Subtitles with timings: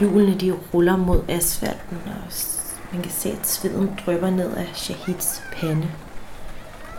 [0.00, 2.32] Hjulene de ruller mod asfalten, og
[2.92, 5.88] man kan se, at sveden drypper ned af Shahids pande.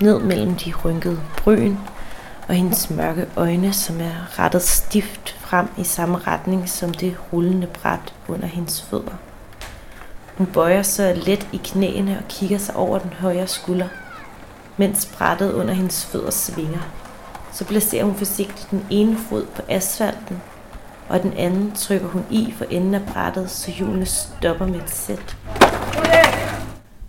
[0.01, 1.75] Ned mellem de rynkede bryn
[2.47, 7.67] og hendes mørke øjne, som er rettet stift frem i samme retning som det rullende
[7.67, 9.13] bræt under hendes fødder.
[10.37, 13.87] Hun bøjer sig let i knæene og kigger sig over den højre skulder,
[14.77, 16.81] mens brættet under hendes fødder svinger.
[17.53, 20.41] Så placerer hun forsigtigt den ene fod på asfalten
[21.11, 24.89] og den anden trykker hun i for enden af brættet, så hjulene stopper med et
[24.89, 25.37] sæt.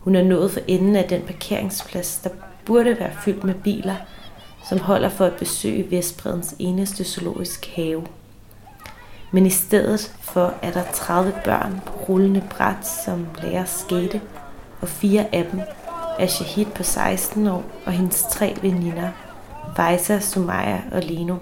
[0.05, 2.30] Hun er nået for enden af den parkeringsplads, der
[2.65, 3.96] burde være fyldt med biler,
[4.68, 8.07] som holder for at besøge Vestbredens eneste zoologisk have.
[9.32, 14.21] Men i stedet for er der 30 børn på rullende bræt, som lærer skate,
[14.80, 15.60] og fire af dem
[16.19, 19.09] er Shahid på 16 år og hendes tre veninder,
[19.76, 21.37] Faisa, Sumaya og Lino.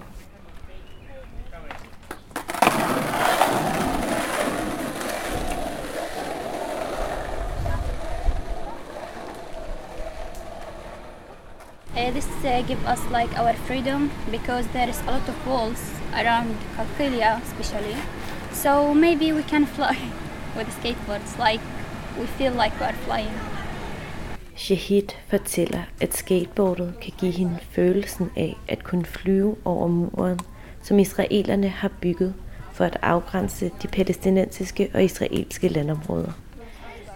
[12.01, 15.81] Uh, this uh, give us like our freedom because there is a lot of walls
[16.15, 17.97] around Kalkilia especially.
[18.53, 19.97] So maybe we can fly
[20.57, 21.61] with skateboards like
[22.19, 23.35] we feel like we are flying.
[24.57, 30.41] Shahid fortæller, at skateboardet kan give hende følelsen af at kunne flyve over muren,
[30.83, 32.35] som israelerne har bygget
[32.73, 36.33] for at afgrænse de palæstinensiske og israelske landområder.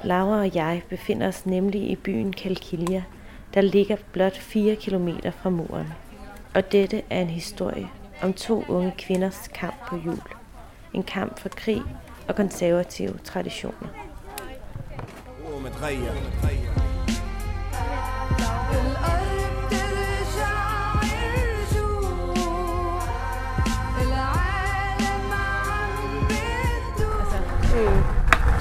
[0.02, 3.02] Laura og jeg befinder os nemlig i byen Kalkilia,
[3.54, 5.08] der ligger blot 4 km
[5.42, 5.86] fra muren.
[6.54, 7.88] Og dette er en historie
[8.22, 10.22] om to unge kvinders kamp på jul.
[10.92, 11.82] En kamp for krig
[12.28, 13.88] og konservative traditioner.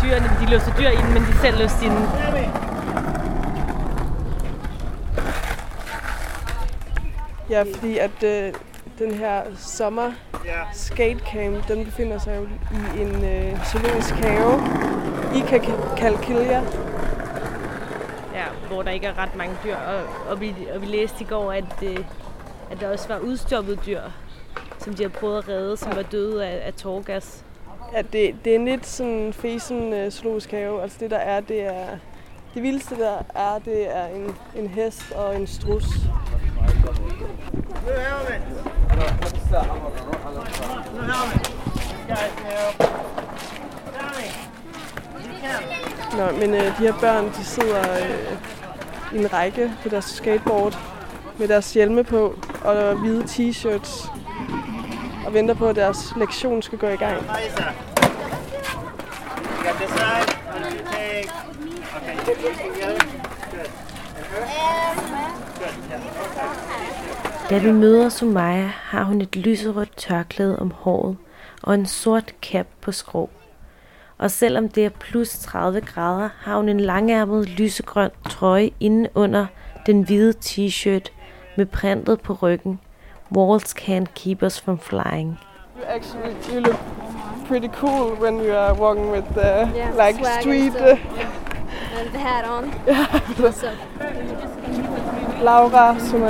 [0.04, 2.33] dyrene, de låser dyr ind, men de selv låser sine
[7.54, 8.54] Ja, fordi at øh,
[9.00, 10.12] den her sommer
[10.74, 14.62] skatecamp, den befinder sig jo i en øh, zoologisk have
[15.36, 16.64] i Kal- Kalkilia.
[18.34, 19.76] Ja, hvor der ikke er ret mange dyr.
[19.76, 21.98] Og, og, vi, og vi læste i går, at, øh,
[22.72, 24.02] at der også var udstoppet dyr,
[24.80, 27.46] som de har prøvet at redde, som var døde af, af tårgas.
[27.94, 30.82] Ja, det, det er en lidt sådan fesen øh, zoologisk have.
[30.82, 31.86] Altså det der er, det er...
[32.54, 35.86] Det vildeste der er, det er en, en hest og en strus.
[46.18, 48.38] Nå, men øh, de her børn, de sidder øh,
[49.14, 50.78] i en række på deres skateboard
[51.38, 54.10] med deres hjelme på og hvide t-shirts
[55.26, 57.18] og venter på, at deres lektion skal gå i gang.
[61.96, 62.16] Okay,
[67.54, 71.18] da vi møder Sumaya, har hun et lyserødt tørklæde om håret
[71.64, 73.30] og en sort cap på skrå.
[74.18, 79.46] Og selvom det er plus 30 grader, har hun en langærmet lysegrøn trøje inde under
[79.86, 81.12] den hvide t-shirt
[81.58, 82.80] med printet på ryggen.
[83.36, 85.40] Walls can't keep us from flying.
[85.78, 86.80] You actually you look
[87.48, 90.74] pretty cool when you are walking with the Yeah, like street.
[90.76, 90.98] Uh,
[92.06, 92.72] and the hat on.
[93.54, 93.76] so,
[95.44, 96.22] Laura, som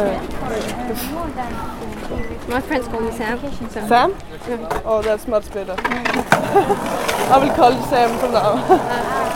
[2.50, 3.40] my friends call me Sam.
[3.70, 3.88] So.
[3.88, 4.14] Sam.
[4.86, 5.76] Oh, that's much better.
[7.32, 9.30] I will call you Sam from now.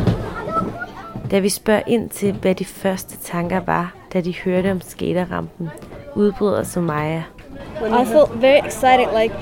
[1.30, 5.68] Da vi spørger ind til, hvad de første tanker var, da de hørte om skaterrampen,
[6.14, 7.22] udbryder Sumaya.
[7.80, 9.34] I felt very excited, like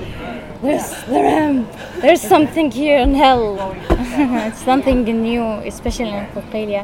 [0.63, 1.67] there's the ramp.
[2.01, 3.57] There's something here in hell.
[4.47, 6.83] it's something new, especially in Korea.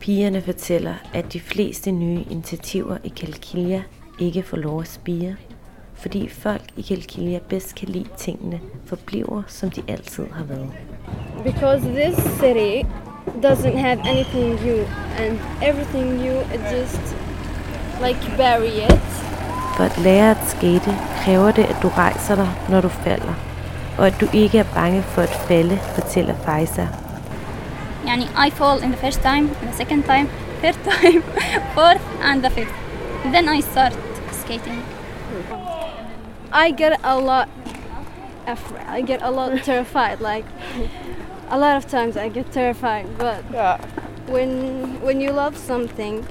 [0.00, 3.82] Pigerne fortæller, at de fleste nye initiativer i Kalkilia
[4.18, 5.36] ikke får lov at spire,
[5.94, 10.72] fordi folk i Kalkilia bedst kan lide tingene forbliver, som de altid har været.
[11.44, 12.88] Because this city
[13.40, 14.86] doesn't have anything new
[15.18, 17.14] and everything new it just
[18.00, 19.00] like bury it.
[19.76, 23.34] For at lære at skate kræver det, at du rejser dig, når du falder,
[23.98, 26.86] og at du ikke er bange for at falde, fortæller Faisa.
[28.06, 30.28] Yani, I fall in the first time, in the second time,
[30.62, 31.22] third time,
[31.74, 32.74] fourth and the fifth.
[33.24, 33.98] Then I start
[34.32, 34.82] skating.
[36.52, 37.48] I get a lot
[38.46, 38.86] afraid.
[38.88, 40.20] I get a lot terrified.
[40.20, 40.44] Like
[41.50, 43.06] a lot of times, I get terrified.
[43.18, 43.78] But Ja.
[44.26, 44.50] when
[45.06, 46.26] when you love something,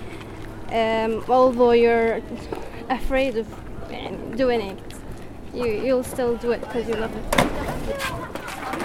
[0.72, 2.22] um, although you're
[2.90, 3.48] afraid of
[4.38, 4.78] doing it,
[5.54, 7.26] you you'll still do it because you love it.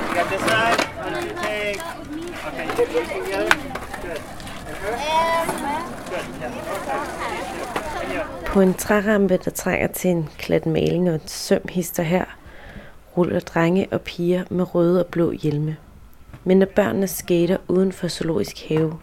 [0.08, 0.80] You got this side.
[1.00, 1.80] Why don't you take?
[2.48, 3.56] Okay, you facing the other.
[4.02, 4.20] Good.
[4.68, 4.94] And her.
[6.10, 6.26] Good.
[6.40, 6.50] Yeah.
[6.86, 7.42] Okay.
[8.04, 8.20] And you.
[8.46, 12.24] På en trærampe, der trænger til en klat maling og en søm hister her,
[13.16, 15.76] ruller drenge og piger med røde og blå hjelme.
[16.44, 18.94] Men når børnene skater uden for zoologisk have,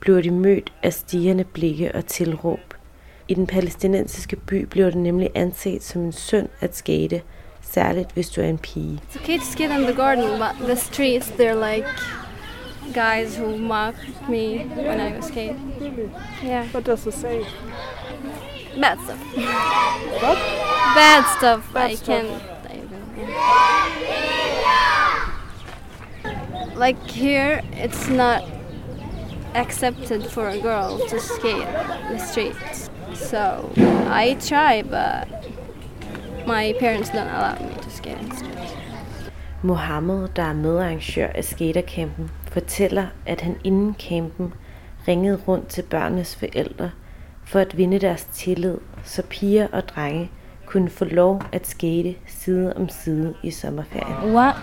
[0.00, 2.60] bliver de mødt af stigende blikke og tilråb.
[3.28, 7.22] I den palæstinensiske by bliver det nemlig anset som en synd at skate,
[7.62, 9.00] særligt hvis du er en pige.
[9.10, 11.86] It's okay to skate in the garden, but the streets they're like
[12.94, 13.94] guys who mock
[14.28, 15.54] me when I skate.
[16.44, 17.38] Yeah, What does it say?
[18.80, 19.18] bad stuff.
[20.22, 20.38] What?
[20.96, 21.72] Bad stuff.
[21.74, 22.06] Bad I stuff.
[22.08, 22.26] can't.
[22.26, 23.77] I don't- yeah.
[26.78, 28.42] Like here, it's not
[29.54, 31.66] accepted for a girl to skate
[32.10, 32.88] the streets.
[33.14, 33.70] So
[34.06, 35.26] I try, but
[36.46, 38.74] my parents don't allow me to skate in the streets.
[39.62, 44.54] Mohammed, der er medarrangør af skatercampen, fortæller, at han inden campen
[45.08, 46.90] ringede rundt til børnenes forældre
[47.44, 50.30] for at vinde deres tillid, så piger og drenge
[50.66, 54.36] kunne få lov at skate side om side i sommerferien.
[54.36, 54.54] One,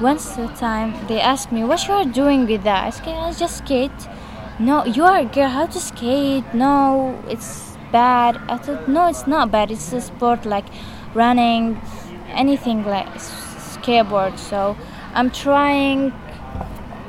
[0.00, 3.32] once a time they asked me, "What you are doing with that?" I said, "I
[3.32, 4.08] just skate."
[4.58, 5.48] No, you are a girl.
[5.48, 6.44] How to skate?
[6.54, 8.40] No, it's bad.
[8.48, 9.70] I thought, no, it's not bad.
[9.70, 10.66] It's a sport like
[11.14, 11.80] running,
[12.28, 14.38] anything like skateboard.
[14.38, 14.76] So
[15.14, 16.12] I'm trying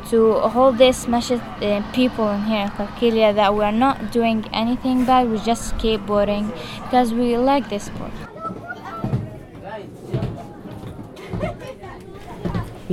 [0.09, 4.45] to hold this message uh, people in here in Kalkilia that we are not doing
[4.53, 5.29] anything bad.
[5.29, 6.51] We're just skateboarding
[6.83, 8.32] because we like this sport.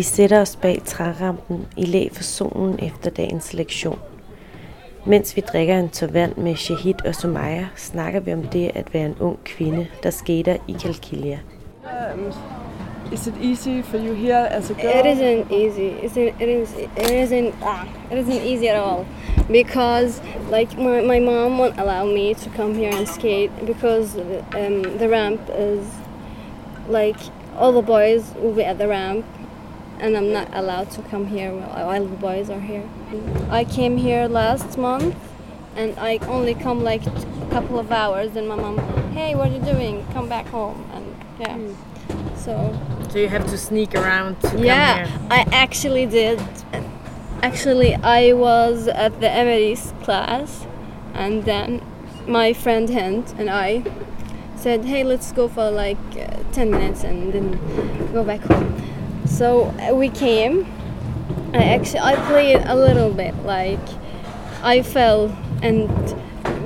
[0.00, 3.99] Vi sætter os bag trærampen i læ for solen efter dagens lektion.
[5.06, 8.94] Mens vi drikker en tår vand med Shahid og Sumaya, snakker vi om det at
[8.94, 11.38] være en ung kvinde, der skater i Kalkilia.
[11.85, 12.32] Um,
[13.12, 15.06] is it easy for you here as a girl?
[15.06, 15.91] It isn't easy.
[16.06, 19.06] It's it is it isn't ah, it isn't easy at all
[19.49, 24.17] because like my, my mom won't allow me to come here and skate because
[24.61, 25.85] um, the ramp is
[26.88, 27.20] like
[27.58, 29.25] all the boys will be at the ramp
[30.00, 32.88] and I'm not allowed to come here while, the boys are here.
[33.50, 35.14] I came here last month
[35.76, 38.79] and I only come like a couple of hours and my mom,
[39.12, 40.06] hey, what are you doing?
[40.12, 41.06] Come back home and
[41.41, 42.37] yeah.
[42.37, 42.79] So
[43.11, 45.29] So you have to sneak around to yeah, come here.
[45.31, 46.41] I actually did.
[47.43, 50.67] Actually, I was at the Emily's class,
[51.14, 51.82] and then
[52.26, 53.82] my friend Hent and I
[54.56, 58.89] said, "Hey, let's go for like uh, ten minutes and then go back home."
[59.31, 60.67] So uh, we came.
[61.55, 63.35] I actually I played a little bit.
[63.44, 63.81] Like
[64.62, 65.88] I fell and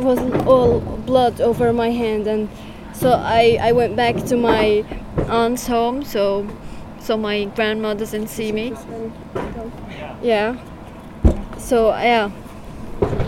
[0.02, 2.48] was all blood over my hand, and
[2.92, 4.84] so I I went back to my
[5.28, 6.02] aunt's home.
[6.04, 6.48] So
[7.00, 8.72] so my grandma doesn't see me.
[10.22, 10.56] Yeah.
[11.58, 12.30] So yeah,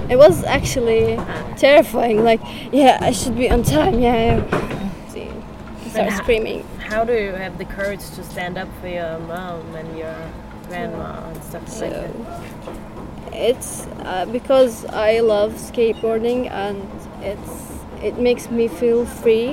[0.08, 1.18] it was actually
[1.56, 2.24] terrifying.
[2.24, 2.40] Like
[2.72, 4.00] yeah, I should be on time.
[4.00, 4.40] Yeah.
[4.40, 5.08] yeah.
[5.08, 5.30] See,
[5.84, 6.64] I start screaming.
[6.90, 10.16] How do you have the courage to stand up for your mom and your
[10.68, 12.10] grandma and stuff like So that?
[13.50, 16.76] it's uh, because I love skateboarding and
[17.22, 17.52] it's
[18.04, 19.48] it makes me feel free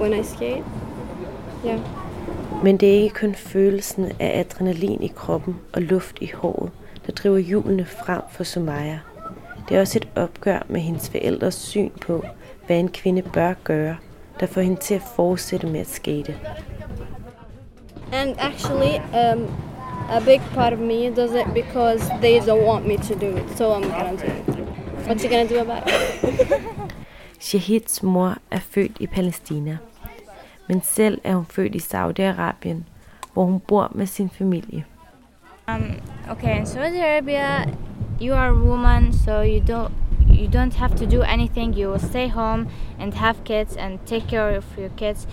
[0.00, 0.64] when I skate.
[1.64, 1.80] Yeah.
[2.64, 6.70] Men det er ikke kun følelsen af adrenalin i kroppen og luft i håret,
[7.06, 8.98] der driver hjulene frem for Sumaya.
[9.68, 12.24] Det er også et opgør med hendes forældres syn på,
[12.66, 13.96] hvad en kvinde bør gøre,
[14.40, 16.34] der får hende til at fortsætte med at skate.
[18.12, 19.48] And actually, um,
[20.10, 23.58] a big part of me does it because they don't want me to do it,
[23.58, 25.06] so I'm gonna do it.
[25.06, 26.92] What you gonna do about it?
[27.40, 29.78] Shahids mor er født i Palæstina,
[30.68, 32.84] men selv er hun født i Saudi-Arabien,
[33.32, 34.84] hvor hun bor med sin familie.
[35.68, 36.00] Um,
[36.30, 37.64] okay, in Saudi Arabia,
[38.20, 39.92] you are a woman, so you don't
[40.28, 41.74] you don't have to do anything.
[41.74, 42.68] You will stay home
[43.00, 45.26] and have kids and take care of your kids.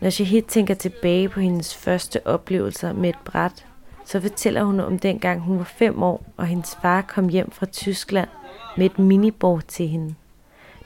[0.00, 3.66] Når Shahid tænker tilbage på hendes første oplevelser med et bræt,
[4.04, 7.66] så fortæller hun om dengang hun var fem år, og hendes far kom hjem fra
[7.66, 8.28] Tyskland
[8.76, 10.14] med et minibord til hende.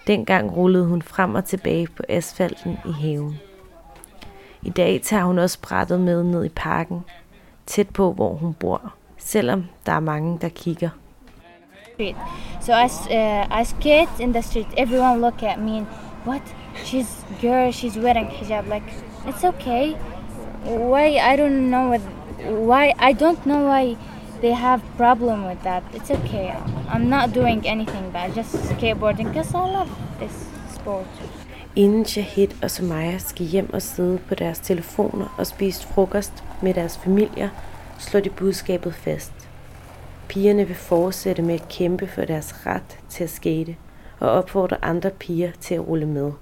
[0.06, 3.40] Dengang rullede hun frem og tilbage på asfalten i haven.
[4.62, 7.04] I dag tager hun også brættet med ned i parken,
[7.66, 10.88] tæt på hvor hun bor, selvom der er mange, der kigger.
[12.60, 15.86] So as uh, as kids in the street, everyone look at me and
[16.24, 16.42] what?
[16.84, 17.70] She's girl.
[17.72, 18.68] She's wearing hijab.
[18.68, 18.88] Like
[19.26, 19.92] it's okay.
[20.64, 22.00] Why I don't know what,
[22.70, 23.96] why I don't know why
[24.40, 25.82] they have problem with that.
[25.94, 26.54] It's okay.
[26.88, 28.34] I'm not doing anything bad.
[28.34, 31.06] Just skateboarding because I love this sport.
[31.76, 36.74] Inden Shahid og Sumaya skal hjem og sidde på deres telefoner og spise frokost med
[36.74, 37.48] deres familier,
[37.98, 39.32] slår de budskabet fast.
[40.28, 43.76] Pigerne vil fortsætte med at kæmpe for deres ret til at skate
[44.22, 46.32] og opfordre andre piger til at rulle med.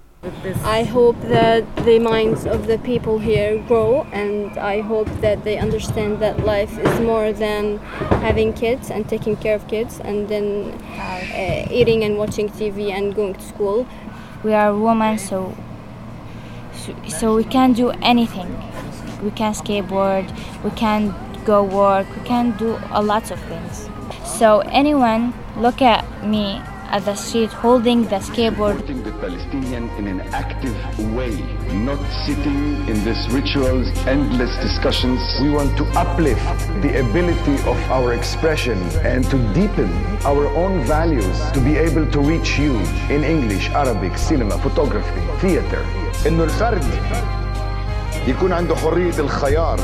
[0.80, 5.56] I hope that the minds of the people here grow, and I hope that they
[5.56, 7.78] understand that life is more than
[8.26, 10.74] having kids and taking care of kids, and then
[11.34, 13.86] uh, eating and watching TV and going to school.
[14.44, 15.54] We are women, so
[16.74, 18.50] so, so we can do anything.
[19.24, 20.26] We can skateboard.
[20.64, 21.14] We can
[21.46, 22.06] go work.
[22.16, 23.88] We can do a lot of things.
[24.38, 26.60] So anyone look at me
[26.95, 30.75] at the street holding the skateboard supporting the Palestinian in an active
[31.13, 31.35] way,
[31.89, 35.19] not sitting in these rituals, endless discussions.
[35.41, 36.45] We want to uplift
[36.81, 38.77] the ability of our expression
[39.11, 39.89] and to deepen
[40.31, 42.73] our own values to be able to reach you
[43.09, 45.83] in English, Arabic, cinema, photography, theater.
[46.27, 46.85] انه الفرد
[48.27, 49.79] يكون عنده حريه الخيار